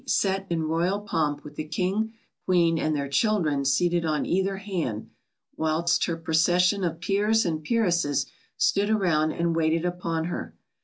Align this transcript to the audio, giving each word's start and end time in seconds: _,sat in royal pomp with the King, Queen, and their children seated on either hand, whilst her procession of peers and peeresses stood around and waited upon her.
_,sat 0.09 0.47
in 0.49 0.63
royal 0.63 0.99
pomp 0.99 1.43
with 1.43 1.53
the 1.55 1.63
King, 1.63 2.11
Queen, 2.45 2.79
and 2.79 2.95
their 2.95 3.07
children 3.07 3.63
seated 3.63 4.03
on 4.03 4.25
either 4.25 4.57
hand, 4.57 5.11
whilst 5.57 6.05
her 6.05 6.17
procession 6.17 6.83
of 6.83 6.99
peers 6.99 7.45
and 7.45 7.63
peeresses 7.63 8.25
stood 8.57 8.89
around 8.89 9.31
and 9.31 9.55
waited 9.55 9.85
upon 9.85 10.25
her. 10.25 10.55